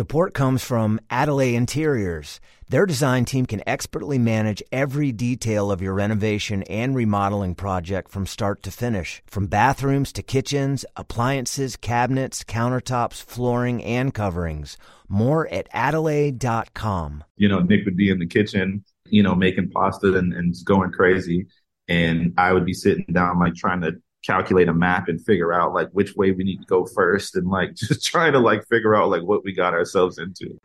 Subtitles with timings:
[0.00, 2.40] Support comes from Adelaide Interiors.
[2.70, 8.24] Their design team can expertly manage every detail of your renovation and remodeling project from
[8.24, 9.22] start to finish.
[9.26, 14.78] From bathrooms to kitchens, appliances, cabinets, countertops, flooring, and coverings.
[15.06, 17.22] More at Adelaide.com.
[17.36, 20.92] You know, Nic would be in the kitchen, you know, making pasta and, and going
[20.92, 21.48] crazy.
[21.88, 25.72] And I would be sitting down, like trying to calculate a map and figure out
[25.72, 28.94] like which way we need to go first and like just trying to like figure
[28.94, 30.58] out like what we got ourselves into.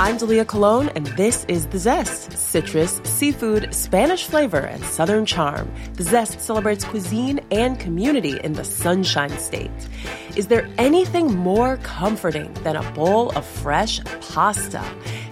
[0.00, 5.68] I'm Dalia Colon, and this is The Zest citrus, seafood, Spanish flavor, and Southern charm.
[5.94, 9.72] The Zest celebrates cuisine and community in the Sunshine State.
[10.36, 14.84] Is there anything more comforting than a bowl of fresh pasta?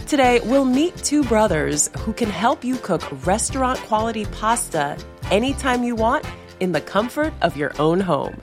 [0.08, 4.98] Today, we'll meet two brothers who can help you cook restaurant quality pasta
[5.30, 6.26] anytime you want
[6.60, 8.40] in the comfort of your own home.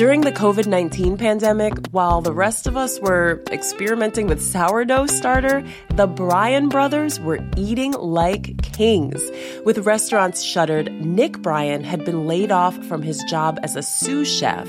[0.00, 5.62] During the COVID 19 pandemic, while the rest of us were experimenting with sourdough starter,
[5.90, 9.22] the Bryon brothers were eating like kings.
[9.66, 14.26] With restaurants shuttered, Nic Bryon had been laid off from his job as a sous
[14.26, 14.66] chef.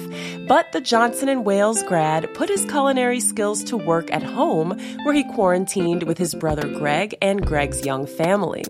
[0.49, 5.13] But the Johnson and Wales grad put his culinary skills to work at home, where
[5.13, 8.65] he quarantined with his brother Greg and Greg's young family.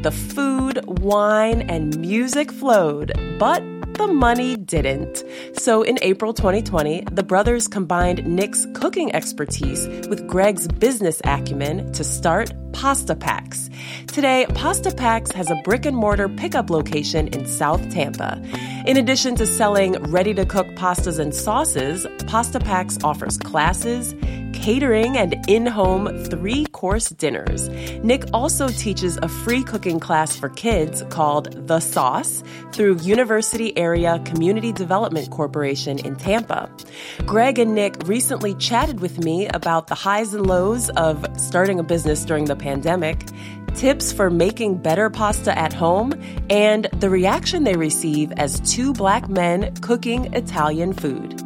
[0.00, 3.62] The food, wine, and music flowed, but
[3.96, 5.24] the money didn't.
[5.54, 12.04] So in April 2020, the brothers combined Nic's cooking expertise with Greg's business acumen to
[12.04, 13.70] start Pasta Packs.
[14.06, 18.42] Today, Pasta Packs has a brick and mortar pickup location in South Tampa.
[18.86, 24.14] In addition to selling ready to cook pastas and sauces, Pasta Packs offers classes,
[24.66, 27.68] catering, and in home three course dinners.
[28.02, 34.18] Nic also teaches a free cooking class for kids called The Sauce through University Area
[34.24, 36.68] Community Development Corporation in Tampa.
[37.26, 41.84] Greg and Nic recently chatted with me about the highs and lows of starting a
[41.84, 43.24] business during the pandemic
[43.76, 46.12] tips for making better pasta at home,
[46.50, 51.40] and the reaction they receive as two black men cooking Italian food.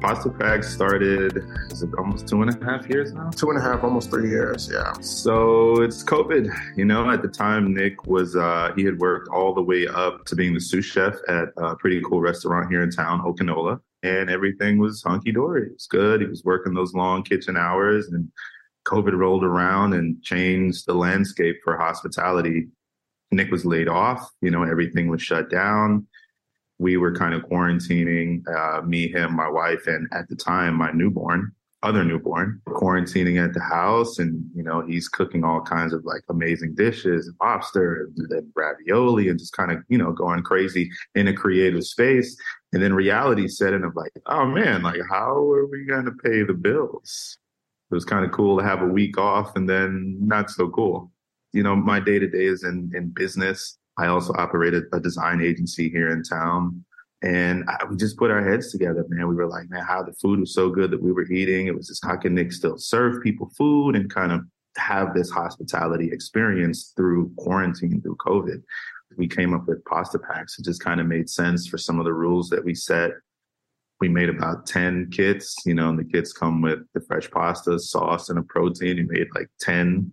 [0.00, 3.28] Pasta Pack started, is it almost two and a half years now?
[3.30, 4.92] Two and a half, almost three years, yeah.
[5.00, 6.50] So it's COVID.
[6.76, 10.24] You know, at the time, Nic was, uh, he had worked all the way up
[10.26, 13.50] to being the sous chef at a pretty cool restaurant here in town, Oak and
[13.50, 13.78] Ola.
[14.02, 15.66] And everything was hunky dory.
[15.66, 16.22] It was good.
[16.22, 18.30] He was working those long kitchen hours and
[18.86, 22.68] COVID rolled around and changed the landscape for hospitality.
[23.30, 24.30] Nic was laid off.
[24.40, 26.06] You know, everything was shut down.
[26.80, 30.90] We were kind of quarantining, uh, me, him, my wife, and at the time, my
[30.92, 31.52] newborn,
[31.82, 34.18] other newborn, quarantining at the house.
[34.18, 39.38] And, you know, he's cooking all kinds of like amazing dishes, lobster and ravioli, and
[39.38, 42.36] just kind of, you know, going crazy in a creative space.
[42.72, 46.12] And then reality set in of like, oh man, like, how are we going to
[46.12, 47.38] pay the bills?
[47.90, 51.10] it was kind of cool to have a week off and then not so cool.
[51.52, 53.78] You know, my day to day is in, in business.
[53.98, 56.84] I also operated a design agency here in town.
[57.22, 59.28] And I, we just put our heads together, man.
[59.28, 61.66] We were like, man, how the food was so good that we were eating.
[61.66, 64.40] It was just, how can Nic still serve people food and kind of
[64.76, 68.62] have this hospitality experience through quarantine, through COVID?
[69.18, 70.58] We came up with pasta packs.
[70.58, 73.10] It just kind of made sense for some of the rules that we set
[74.00, 77.78] we made about 10 kits, you know, and the kits come with the fresh pasta,
[77.78, 78.96] sauce, and a protein.
[78.96, 80.12] We made like 10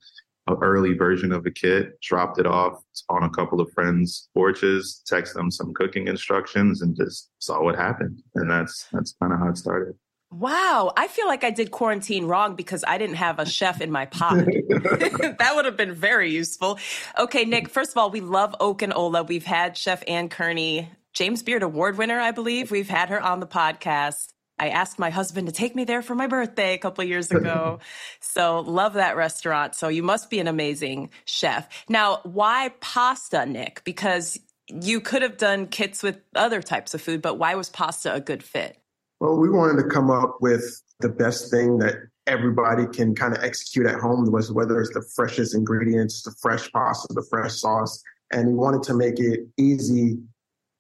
[0.55, 5.33] early version of a kit, dropped it off on a couple of friends' porches, text
[5.33, 8.21] them some cooking instructions and just saw what happened.
[8.35, 9.95] And that's that's kind of how it started.
[10.29, 13.91] Wow, I feel like I did quarantine wrong because I didn't have a chef in
[13.91, 14.45] my pod.
[14.69, 16.79] that would have been very useful.
[17.17, 19.23] Okay, Nic, first of all, we love Oak and Ola.
[19.23, 22.69] We've had Chef Anne Kearney James Beard Award winner, I believe.
[22.69, 24.33] We've had her on the podcast.
[24.59, 27.79] I asked my husband to take me there for my birthday a couple years ago.
[28.19, 29.75] so love that restaurant.
[29.75, 31.67] So you must be an amazing chef.
[31.89, 33.83] Now, why pasta, Nic?
[33.83, 38.13] Because you could have done kits with other types of food, but why was pasta
[38.13, 38.77] a good fit?
[39.19, 41.95] Well, we wanted to come up with the best thing that
[42.27, 46.71] everybody can kind of execute at home was whether it's the freshest ingredients, the fresh
[46.71, 48.03] pasta, the fresh sauce.
[48.31, 50.17] And we wanted to make it easy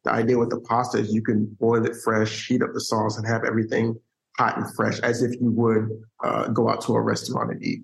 [0.07, 3.17] the idea with the pasta is you can boil it fresh, heat up the sauce,
[3.17, 3.99] and have everything
[4.37, 5.89] hot and fresh as if you would
[6.23, 7.81] uh, go out to a restaurant and eat.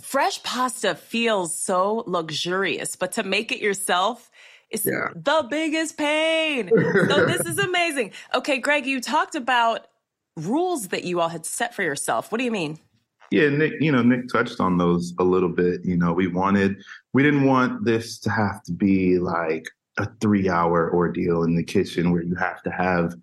[0.00, 4.30] Fresh pasta feels so luxurious, but to make it yourself
[4.70, 5.08] is yeah.
[5.14, 6.68] the biggest pain.
[7.08, 8.10] so this is amazing.
[8.34, 9.86] Okay, Greg, you talked about
[10.36, 12.32] rules that you all had set for yourself.
[12.32, 12.80] What do you mean?
[13.30, 15.84] Yeah, Nic, you know, Nic touched on those a little bit.
[15.84, 16.82] You know, we wanted,
[17.12, 19.68] we didn't want this to have to be like
[19.98, 23.14] a three hour ordeal in the kitchen where you have to have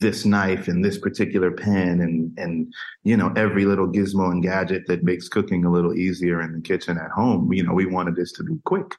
[0.00, 2.72] this knife and this particular pen and and
[3.04, 6.60] you know every little gizmo and gadget that makes cooking a little easier in the
[6.60, 7.52] kitchen at home.
[7.52, 8.94] You know we wanted this to be quick.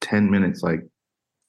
[0.00, 0.80] 10 minutes like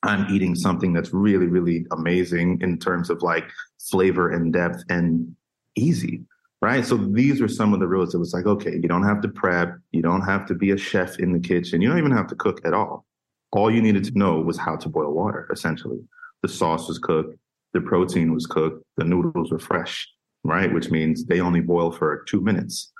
[0.03, 3.45] i'm eating something that's really really amazing in terms of like
[3.79, 5.33] flavor and depth and
[5.75, 6.21] easy
[6.61, 6.85] right?
[6.85, 8.13] So these were some of the rules.
[8.13, 9.77] It was like okay you don't have to prep.
[9.91, 11.81] You don't have to be a chef in the kitchen.
[11.81, 13.05] You don't even have to cook at all
[13.51, 15.99] all you needed to know was how to boil water essentially
[16.41, 17.35] the sauce was cooked
[17.73, 20.07] the protein was cooked, the noodles were fresh,
[20.43, 20.71] right?
[20.71, 22.91] Which means they only boil for two minutes.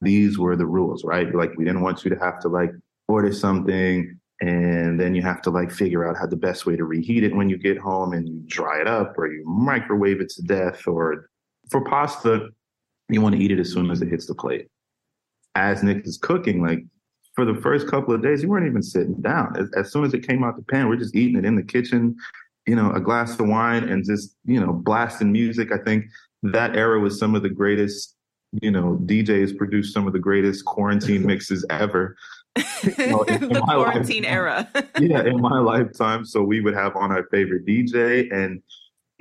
[0.00, 1.34] These were the rules, right?
[1.34, 2.70] Like we didn't want you to have to like
[3.08, 6.84] order something and then you have to like figure out how the best way to
[6.84, 10.28] reheat it when you get home and you dry it up or you microwave it
[10.30, 11.30] to death or
[11.70, 12.48] for pasta,
[13.08, 14.68] you want to eat it as soon as it hits the plate.
[15.54, 16.84] As Nic is cooking, like
[17.34, 19.56] for the first couple of days, you weren't even sitting down.
[19.58, 21.62] As, as, soon as it came out the pan, we're just eating it in the
[21.62, 22.16] kitchen
[22.66, 25.70] you know, a glass of wine and just, you know, blasting music.
[25.72, 26.06] I think
[26.42, 28.14] that era was some of the greatest,
[28.62, 32.16] you know, DJs produced some of the greatest quarantine mixes ever.
[32.56, 32.64] You
[33.06, 34.68] know, the quarantine era.
[34.98, 36.24] yeah, in my lifetime.
[36.24, 38.62] So we would have on our favorite DJ and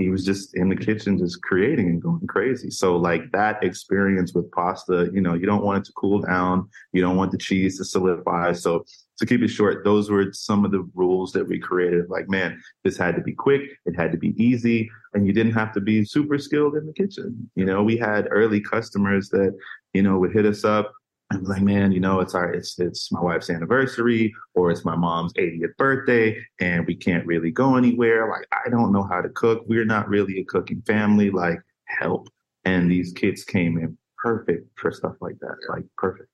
[0.03, 2.69] he was just in the kitchen just creating and going crazy.
[2.69, 6.69] So like that experience with pasta, you know, you don't want it to cool down.
[6.91, 8.51] You don't want the cheese to solidify.
[8.51, 8.83] So
[9.19, 12.09] to keep it short, those were some of the rules that we created.
[12.09, 13.61] Like, man, this had to be quick.
[13.85, 16.93] It had to be easy and you didn't have to be super skilled in the
[16.93, 17.49] kitchen.
[17.55, 19.55] You know, we had early customers that,
[19.93, 20.91] you know, would hit us up
[21.33, 24.95] I'm like, man, you know, it's our it's it's my wife's anniversary or it's my
[24.95, 28.29] mom's 80th birthday and we can't really go anywhere.
[28.29, 29.63] Like, I don't know how to cook.
[29.67, 31.29] We're not really a cooking family.
[31.29, 32.29] Like, help.
[32.65, 35.57] And these kids came in perfect for stuff like that.
[35.69, 36.29] Like perfect.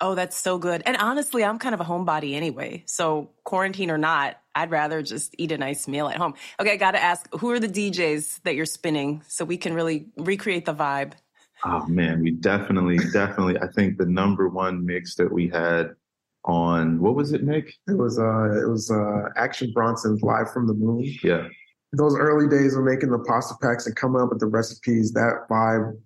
[0.00, 0.82] Oh, that's so good.
[0.84, 2.82] And honestly, I'm kind of a homebody anyway.
[2.86, 6.34] So quarantine or not, I'd rather just eat a nice meal at home.
[6.58, 9.74] Okay, I got to ask, who are the DJs that you're spinning so we can
[9.74, 11.12] really recreate the vibe?
[11.64, 13.58] Oh man, we definitely, definitely.
[13.58, 15.90] I think the number one mix that we had
[16.44, 17.74] on what was it, Nic?
[17.88, 21.04] It was uh it was uh Action Bronson's Live from the Moon.
[21.22, 21.48] Yeah.
[21.92, 25.46] Those early days of making the pasta packs and coming up with the recipes, that
[25.50, 25.96] vibe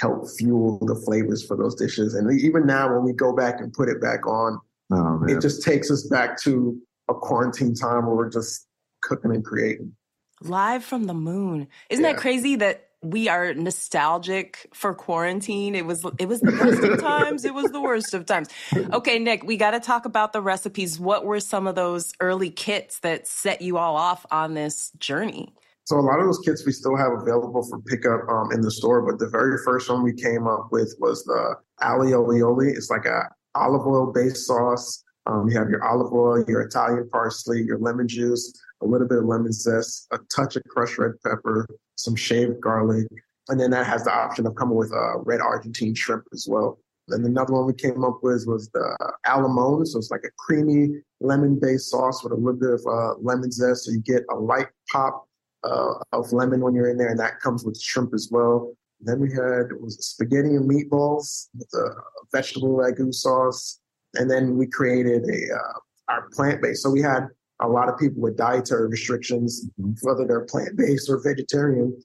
[0.00, 2.14] helped fuel the flavors for those dishes.
[2.14, 4.60] And even now when we go back and put it back on,
[4.92, 6.78] oh, it just takes us back to
[7.08, 8.66] a quarantine time where we're just
[9.02, 9.94] cooking and creating.
[10.42, 11.68] Live from the moon.
[11.88, 12.12] Isn't yeah.
[12.12, 15.74] that crazy that we are nostalgic for quarantine.
[15.74, 17.44] It was it was the best of times.
[17.44, 18.48] It was the worst of times.
[18.92, 20.98] Okay, Nic, we got to talk about the recipes.
[20.98, 25.54] What were some of those early kits that set you all off on this journey?
[25.84, 28.72] So a lot of those kits we still have available for pickup um, in the
[28.72, 32.74] store, but the very first one we came up with was the aglio aioli.
[32.74, 35.04] It's like a olive oil based sauce.
[35.26, 38.52] Um, you have your olive oil, your Italian parsley, your lemon juice,
[38.82, 41.66] a little bit of lemon zest, a touch of crushed red pepper,
[41.96, 43.06] some shaved garlic,
[43.48, 46.78] and then that has the option of coming with a red Argentine shrimp as well.
[47.08, 49.86] And another one we came up with was the al limone.
[49.86, 53.52] So it's like a creamy lemon based sauce with a little bit of uh, lemon
[53.52, 53.84] zest.
[53.84, 55.28] So you get a light pop
[55.62, 58.72] uh, of lemon when you're in there, and that comes with shrimp as well.
[59.00, 61.90] Then we had was spaghetti and meatballs with a
[62.32, 63.80] vegetable ragu sauce,
[64.14, 65.78] and then we created a uh,
[66.08, 66.82] our plant based.
[66.82, 67.28] So we had
[67.60, 69.92] a lot of people with dietary restrictions, mm-hmm.
[70.02, 71.96] whether they're plant based or vegetarian.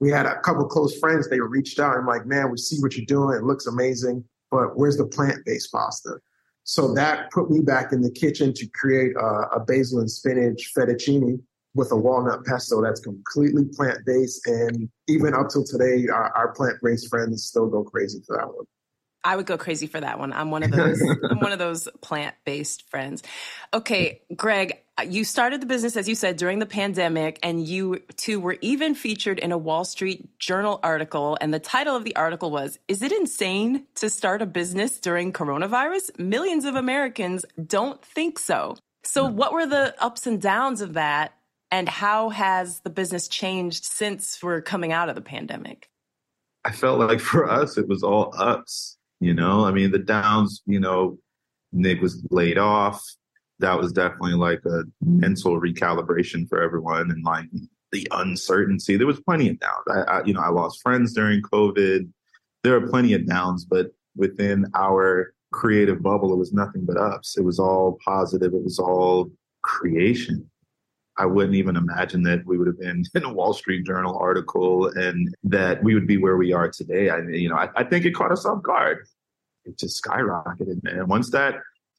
[0.00, 1.28] We had a couple close friends.
[1.28, 3.36] They reached out and like, man, we see what you're doing.
[3.36, 6.18] It looks amazing, but where's the plant based pasta?
[6.64, 10.72] So that put me back in the kitchen to create a, a basil and spinach
[10.76, 11.40] fettuccine
[11.74, 14.46] with a walnut pesto that's completely plant based.
[14.46, 18.46] And even up till today, our, our plant based friends still go crazy for that
[18.46, 18.66] one.
[19.24, 20.32] I would go crazy for that one.
[20.32, 21.00] I'm one of those.
[21.30, 23.22] I'm one of those plant-based friends.
[23.72, 28.40] Okay, Greg, you started the business as you said during the pandemic, and you two
[28.40, 31.36] were even featured in a Wall Street Journal article.
[31.40, 35.32] And the title of the article was "Is it insane to start a business during
[35.32, 36.18] coronavirus?
[36.18, 39.36] Millions of Americans don't think so." So, hmm.
[39.36, 41.34] what were the ups and downs of that,
[41.70, 45.88] and how has the business changed since we're coming out of the pandemic?
[46.64, 50.62] I felt like for us, it was all ups you know, I mean, the downs,
[50.66, 51.16] you know,
[51.70, 53.00] Nic was laid off.
[53.62, 57.46] That was definitely like a mental recalibration for everyone and like
[57.92, 58.96] the uncertainty.
[58.96, 59.84] There was plenty of downs.
[59.88, 62.08] I, I, you know, I lost friends during COVID.
[62.64, 67.38] There are plenty of downs, but within our creative bubble, it was nothing but ups.
[67.38, 68.52] It was all positive.
[68.52, 69.30] It was all
[69.62, 70.50] creation.
[71.18, 74.88] I wouldn't even imagine that we would have been in a Wall Street Journal article
[74.88, 77.10] and that we would be where we are today.
[77.10, 79.06] I, you know, I, I think it caught us off guard.
[79.64, 81.06] It just skyrocketed, man.
[81.06, 81.54] Once that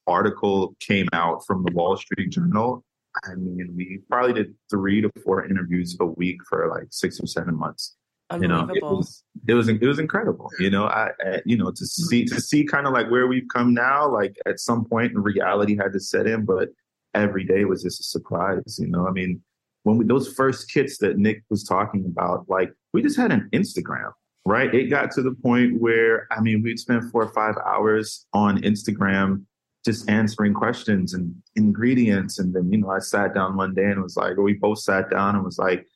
[0.06, 2.84] article came out from the Wall Street Journal,
[3.22, 7.26] I mean, we probably did three to four interviews a week for like six or
[7.26, 7.96] seven months.
[8.40, 10.50] You know, it was it was it was incredible.
[10.58, 13.46] You know, I, I you know to see to see kind of like where we've
[13.52, 14.10] come now.
[14.10, 16.70] Like at some point, reality had to set in, but
[17.14, 18.78] every day was just a surprise.
[18.80, 19.40] You know, I mean,
[19.84, 23.48] when we, those first kits that Nic was talking about, like we just had an
[23.52, 24.10] Instagram,
[24.46, 24.74] right?
[24.74, 28.62] It got to the point where I mean, we'd spend four or five hours on
[28.62, 29.44] Instagram
[29.84, 32.38] just answering questions and ingredients.
[32.38, 34.78] And then, you know, I sat down one day and was like, or we both
[34.78, 35.86] sat down and was like,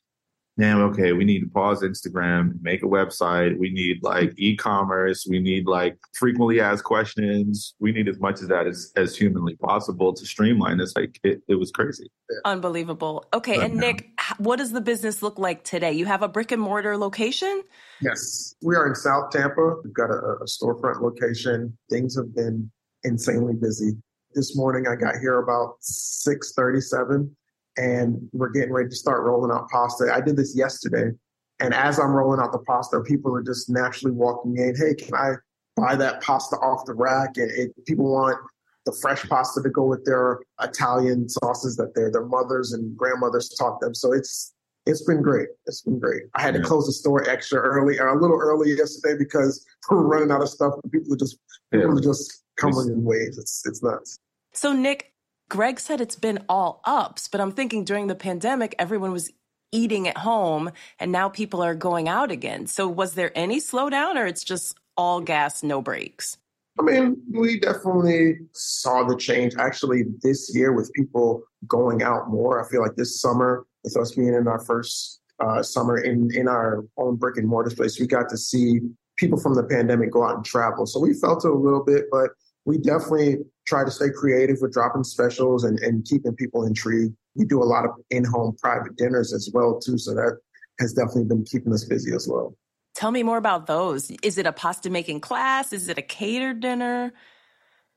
[0.57, 3.57] man, okay, we need to pause Instagram, make a website.
[3.57, 5.25] We need like e-commerce.
[5.27, 7.75] We need like frequently asked questions.
[7.79, 10.93] We need as much of that as, as humanly possible to streamline this.
[10.97, 12.11] Like it, it was crazy.
[12.43, 13.25] Unbelievable.
[13.33, 13.55] Okay.
[13.55, 15.93] But and Nic, what does the business look like today?
[15.93, 17.63] You have a brick and mortar location?
[18.01, 18.53] Yes.
[18.61, 19.75] We are in South Tampa.
[19.81, 21.77] We've got a, a storefront location.
[21.89, 22.69] Things have been
[23.03, 23.91] insanely busy.
[24.33, 27.35] This morning I got here about 637
[27.77, 30.11] and we're getting ready to start rolling out pasta.
[30.13, 31.11] I did this yesterday.
[31.59, 34.75] And as I'm rolling out the pasta, people are just naturally walking in.
[34.75, 35.33] Hey, can I
[35.75, 37.37] buy that pasta off the rack?
[37.37, 38.37] And it, people want
[38.85, 43.49] the fresh pasta to go with their Italian sauces that their their mothers and grandmothers
[43.49, 43.93] taught them.
[43.93, 44.53] So it's
[44.85, 45.49] it's been great.
[45.65, 46.23] It's been great.
[46.35, 50.01] I had to close the store extra early, or a little early yesterday because we're
[50.01, 50.73] running out of stuff.
[50.91, 51.37] People are just
[51.71, 53.37] people are just coming in waves.
[53.37, 54.17] It's it's nuts.
[54.53, 55.13] So Nic,
[55.49, 59.31] Greg said it's been all ups, but I'm thinking during the pandemic, everyone was
[59.71, 62.65] eating at home and now people are going out again.
[62.67, 66.37] So was there any slowdown or it's just all gas, no brakes?
[66.79, 72.63] I mean, we definitely saw the change actually this year with people going out more.
[72.63, 76.47] I feel like this summer, with us being in our first uh, summer in, in
[76.47, 78.79] our own brick and mortar place, we got to see
[79.17, 80.85] people from the pandemic go out and travel.
[80.85, 82.31] So we felt it a little bit, but
[82.65, 87.15] we definitely try to stay creative with dropping specials and, and keeping people intrigued.
[87.35, 90.37] We do a lot of in-home private dinners as well too, so that
[90.79, 92.55] has definitely been keeping us busy as well.
[92.95, 94.11] Tell me more about those.
[94.23, 95.71] Is it a pasta making class?
[95.71, 97.13] Is it a catered dinner?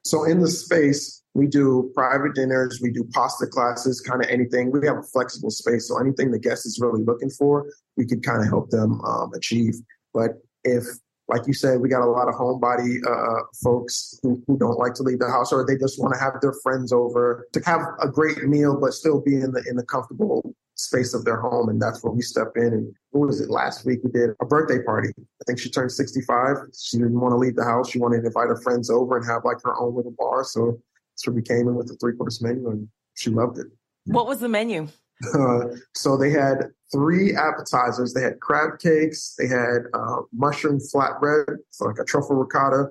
[0.05, 4.71] So in the space, we do private dinners, we do pasta classes, kind of anything.
[4.71, 7.67] We have a flexible space, so anything the guest is really looking for,
[7.97, 9.75] we can kind of help them um, achieve.
[10.13, 10.33] But
[10.65, 10.85] if
[11.29, 14.93] like you said, we got a lot of homebody uh, folks who, who don't like
[14.95, 17.81] to leave the house, or they just want to have their friends over to have
[18.01, 21.69] a great meal, but still be in the in the comfortable space of their home.
[21.69, 22.67] And that's where we step in.
[22.67, 23.51] And what was it?
[23.51, 25.11] Last week we did a birthday party.
[25.19, 26.57] I think she turned 65.
[26.79, 27.91] She didn't want to leave the house.
[27.91, 30.45] She wanted to invite her friends over and have like her own little bar.
[30.45, 30.81] So
[31.17, 33.67] so we came in with the three course menu, and she loved it.
[34.07, 34.89] What was the menu?
[35.35, 38.13] Uh, so they had three appetizers.
[38.13, 42.87] They had crab cakes, they had uh, mushroom flatbread, so like a truffle ricotta,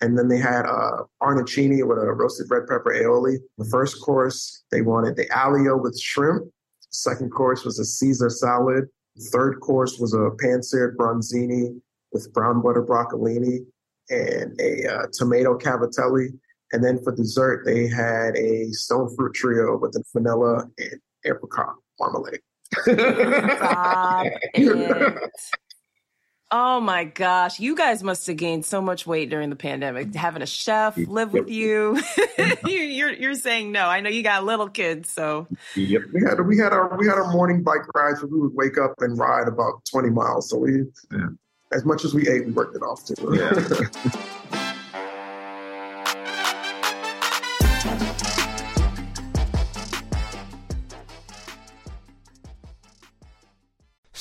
[0.00, 3.36] and then they had uh, arancini with a roasted red pepper aioli.
[3.58, 6.50] The first course, they wanted the aglio with shrimp.
[6.94, 8.84] Second course was a Caesar salad.
[9.32, 11.80] Third course was a pan-seared branzini
[12.12, 13.66] with brown butter broccolini
[14.10, 16.28] and a uh, tomato cavatelli.
[16.72, 21.74] And then for dessert, they had a stone fruit trio with the vanilla and apricot
[21.98, 22.40] marmalade.
[22.82, 25.30] Stop it.
[26.56, 30.14] Oh my gosh, you guys must have gained so much weight during the pandemic.
[30.14, 32.00] Having a chef live with you,
[32.64, 33.88] you're you're saying no.
[33.88, 36.02] I know you got little kids, so yep.
[36.12, 38.78] We had we had our we had our morning bike rides where we would wake
[38.78, 40.48] up and ride about twenty miles.
[40.48, 41.26] So we, yeah.
[41.72, 43.16] as much as we ate, we worked it off too.
[43.36, 44.60] Yeah.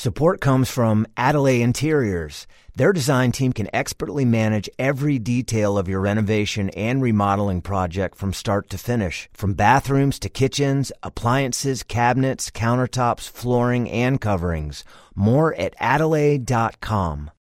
[0.04, 2.46] Support comes from Adelaide Interiors.
[2.76, 8.34] Their design team can expertly manage every detail of your renovation and remodeling project from
[8.34, 9.30] start to finish.
[9.32, 14.84] From bathrooms to kitchens, appliances, cabinets, countertops, flooring, and coverings.
[15.16, 17.32] More at adelaide.com.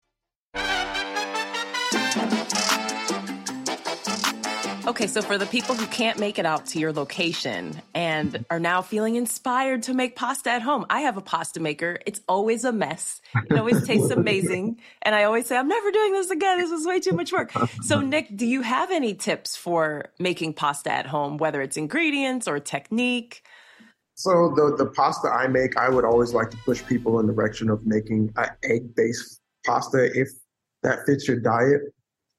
[4.86, 8.60] Okay, so for the people who can't make it out to your location and are
[8.60, 12.00] now feeling inspired to make pasta at home, I have a pasta maker.
[12.06, 13.22] It's always a mess.
[13.50, 14.82] It always tastes amazing.
[15.02, 16.58] And I always say, I'm never doing this again.
[16.58, 17.54] This is way too much work.
[17.84, 22.46] So, Nic, do you have any tips for making pasta at home, whether it's ingredients
[22.46, 23.42] or technique?
[24.16, 27.34] So, the, the pasta I make, I would always like to push people in the
[27.34, 30.28] direction of making an egg based pasta if
[30.82, 31.82] that fits your diet.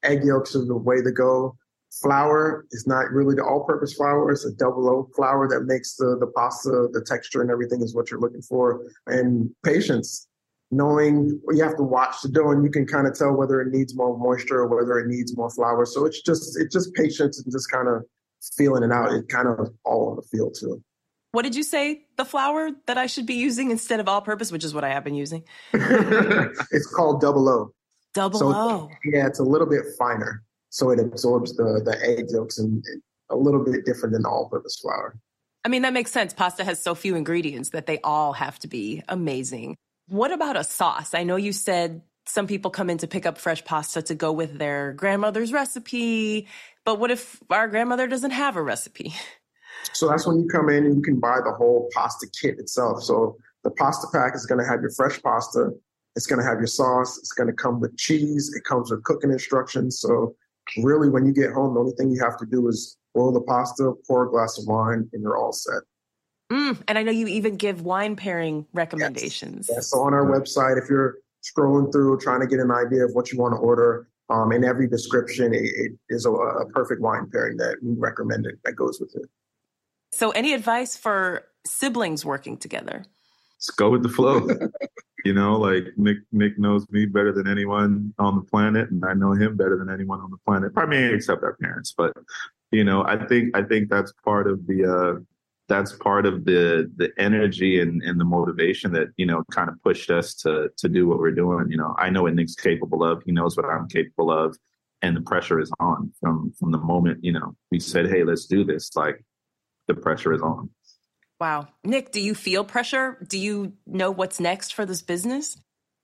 [0.02, 1.56] Egg yolks are the way to go
[2.02, 4.30] flour is not really the all-purpose flour.
[4.30, 7.94] It's a double O flour that makes the the pasta, the texture and everything is
[7.94, 8.82] what you're looking for.
[9.06, 10.28] And patience,
[10.70, 13.68] knowing you have to watch the dough and you can kind of tell whether it
[13.72, 15.86] needs more moisture or whether it needs more flour.
[15.86, 18.04] So it's just it's just patience and just kind of
[18.56, 19.12] feeling it out.
[19.12, 20.82] It kind of all on the field too.
[21.32, 22.06] What did you say?
[22.16, 24.90] The flour that I should be using instead of all purpose, which is what I
[24.90, 25.42] have been using?
[25.72, 27.72] it's called double O.
[28.14, 28.90] Double so, O.
[29.04, 30.43] Yeah, it's a little bit finer.
[30.74, 32.84] So it absorbs the, the egg yolks and
[33.30, 35.16] a little bit different than all purpose flour.
[35.64, 36.34] I mean, that makes sense.
[36.34, 39.76] Pasta has so few ingredients that they all have to be amazing.
[40.08, 41.14] What about a sauce?
[41.14, 44.32] I know you said some people come in to pick up fresh pasta to go
[44.32, 46.48] with their grandmother's recipe,
[46.84, 49.14] but what if our grandmother doesn't have a recipe?
[49.92, 53.02] So that's when you come in and you can buy the whole pasta kit itself.
[53.02, 55.70] So the pasta pack is going to have your fresh pasta.
[56.16, 57.18] It's going to have your sauce.
[57.18, 58.50] It's going to come with cheese.
[58.56, 60.00] It comes with cooking instructions.
[60.00, 60.34] So
[60.76, 63.40] really, when you get home, the only thing you have to do is boil the
[63.40, 65.82] pasta, pour a glass of wine, and you're all set.
[66.52, 69.66] Mm, and I know you even give wine pairing recommendations.
[69.68, 69.76] Yes.
[69.76, 69.90] yes.
[69.90, 73.32] So on our website, if you're scrolling through trying to get an idea of what
[73.32, 77.28] you want to order, um, in every description, it, it is a, a perfect wine
[77.30, 79.28] pairing that we recommend it that goes with it.
[80.12, 83.04] So, any advice for siblings working together?
[83.58, 84.46] Just go with the flow.
[85.24, 89.14] you know, like Nic Nic knows me better than anyone on the planet, and I
[89.14, 90.74] know him better than anyone on the planet.
[90.74, 92.12] Probably except our parents, but
[92.70, 95.20] you know, I think I think that's part of the uh,
[95.68, 99.82] that's part of the the energy and, and the motivation that you know kind of
[99.82, 101.70] pushed us to to do what we're doing.
[101.70, 103.22] You know, I know what Nic's capable of.
[103.24, 104.56] He knows what I'm capable of,
[105.00, 108.44] and the pressure is on from from the moment you know we said, "Hey, let's
[108.44, 109.24] do this." Like
[109.88, 110.68] the pressure is on.
[111.44, 111.68] Wow.
[111.84, 113.18] Nic, do you feel pressure?
[113.28, 115.58] Do you know what's next for this business?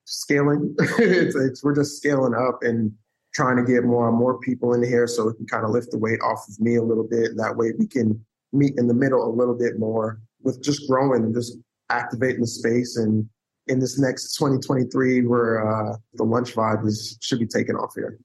[0.04, 0.74] Scaling.
[0.98, 2.92] it's, it's, we're just scaling up and
[3.32, 5.92] trying to get more and more people in here so we can kind of lift
[5.92, 7.38] the weight off of me a little bit.
[7.38, 11.24] That way we can meet in the middle a little bit more with just growing
[11.24, 11.56] and just
[11.88, 12.98] activating the space.
[12.98, 13.26] And
[13.66, 18.18] in this next 2023, where uh, the lunch vibe is should be taking off here.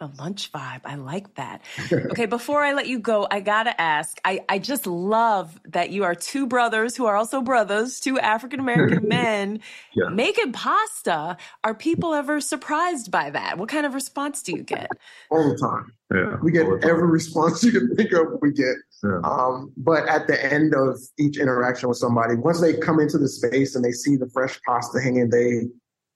[0.00, 0.82] A lunch vibe.
[0.84, 1.62] I like that.
[2.10, 4.20] Okay, before I let you go, I gotta ask.
[4.24, 8.60] I, I just love that you are two brothers who are also brothers, two African
[8.60, 9.60] American men
[9.94, 10.08] yeah.
[10.08, 11.36] making pasta.
[11.64, 13.58] Are people ever surprised by that?
[13.58, 14.88] What kind of response do you get?
[15.30, 15.92] All the time.
[16.14, 18.26] Yeah, we get every response you can think of.
[18.40, 19.20] We get, yeah.
[19.24, 23.28] um, but at the end of each interaction with somebody, once they come into the
[23.28, 25.62] space and they see the fresh pasta hanging, they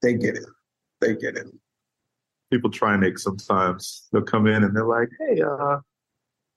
[0.03, 0.47] they get it.
[1.01, 1.47] They get it
[2.53, 4.09] people try Nic sometimes.
[4.13, 5.79] They'll come in and they're like, "Hey, uh,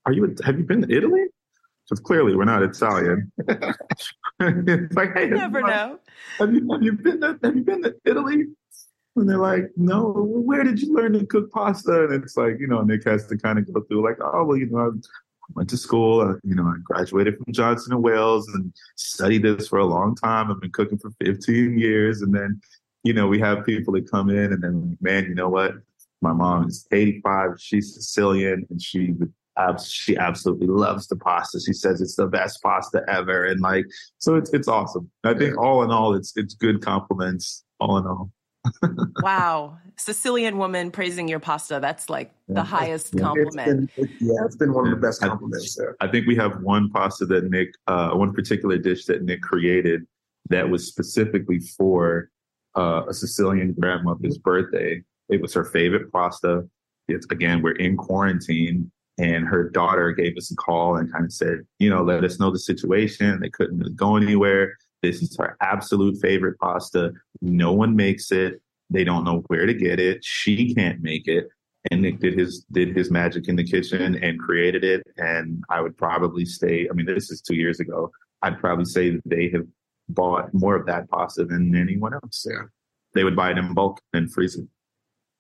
[0.06, 0.36] are you?
[0.44, 1.26] Have you been to Italy?"
[1.90, 3.32] Because clearly we're not Italian.
[3.48, 3.78] it's
[4.96, 6.00] like, hey, never have know.
[6.40, 8.46] Have you have you been to Have you been to Italy?
[9.18, 12.04] And they're like, no, where did you learn to cook pasta?
[12.04, 14.58] And it's like, you know, Nic has to kind of go through like, oh, well,
[14.58, 18.46] you know, I went to school, uh, you know, I graduated from Johnson and Wales
[18.50, 20.52] and studied this for a long time.
[20.52, 22.24] I've been cooking for 15 years.
[22.24, 22.60] And then
[23.06, 25.76] you know, we have people that come in and then, man, you know what?
[26.22, 27.52] My mom is 85.
[27.60, 29.14] She's Sicilian and she
[29.86, 31.60] she absolutely loves the pasta.
[31.60, 33.86] She says it's the best pasta ever, and like
[34.18, 35.10] so, it's it's awesome.
[35.24, 37.64] I think all in all, it's it's good compliments.
[37.80, 38.32] All in all.
[39.22, 41.80] wow, Sicilian woman praising your pasta.
[41.82, 42.56] That's like yeah.
[42.56, 43.22] the highest yeah.
[43.22, 43.92] compliment.
[43.96, 45.76] It's been, it, yeah, it's been one of the best compliments.
[45.76, 45.96] There.
[46.02, 50.06] I think we have one pasta that Nic, uh, one particular dish that Nic created
[50.50, 52.30] that was specifically for
[52.76, 55.02] uh, a Sicilian grandmother's birthday.
[55.30, 56.64] It was her favorite pasta.
[57.08, 61.32] It's again, we're in quarantine and her daughter gave us a call and kind of
[61.32, 63.40] said, you know, let us know the situation.
[63.40, 64.78] They couldn't go anywhere.
[65.02, 67.14] This is her absolute favorite pasta.
[67.42, 68.62] No one makes it.
[68.90, 70.24] They don't know where to get it.
[70.24, 71.48] She can't make it.
[71.92, 75.04] And Nic did his did his magic in the kitchen and created it.
[75.18, 78.12] And I would probably say, I mean, this is two years ago.
[78.42, 79.66] I'd probably say they have
[80.10, 82.46] bought more of that pasta than anyone else.
[82.50, 82.64] Yeah.
[83.14, 84.68] They would buy it in bulk and freeze it.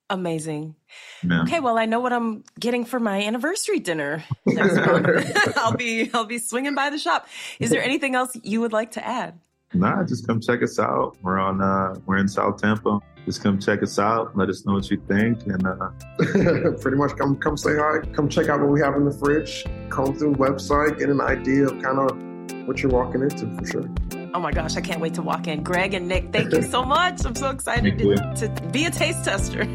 [0.09, 0.75] Amazing.
[1.23, 1.41] Yeah.
[1.41, 5.57] Okay, well, I know what I'm getting for my anniversary dinner next month.
[5.57, 7.27] I'll be I'll be swinging by the shop.
[7.59, 9.39] Is there anything else you would like to add?
[9.73, 11.17] Nah, just come check us out.
[11.23, 12.99] We're on uh we're in South Tampa.
[13.25, 14.37] Just come check us out.
[14.37, 15.89] Let us know what you think, and uh
[16.81, 17.99] pretty much come come say hi.
[18.13, 19.65] Come check out what we have in the fridge.
[19.89, 23.65] Come through the website, get an idea of kind of what you're walking into for
[23.65, 24.24] sure.
[24.35, 25.63] Oh my gosh, I can't wait to walk in.
[25.63, 27.25] Greg and Nic, thank you so much.
[27.25, 29.63] I'm so excited to, to be a taste tester.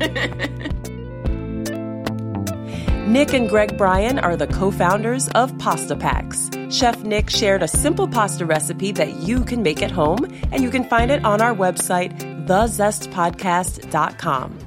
[3.08, 6.50] Nic and Greg Bryon are the co founders of Pasta Packs.
[6.68, 10.68] Chef Nic shared a simple pasta recipe that you can make at home, and you
[10.68, 12.14] can find it on our website,
[12.46, 14.58] thezestpodcast.com.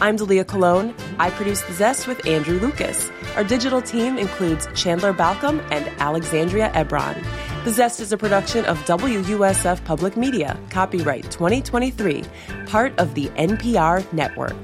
[0.00, 0.94] I'm Dalia Colon.
[1.18, 3.10] I produce The Zest with Andrew Lucas.
[3.34, 7.24] Our digital team includes Chandler Balcom and Alexandria Ebron.
[7.68, 12.24] The Zest is a production of WUSF Public Media, copyright 2023,
[12.64, 14.56] part of the NPR network.